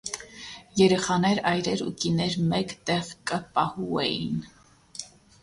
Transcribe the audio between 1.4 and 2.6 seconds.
այրեր ու կիներ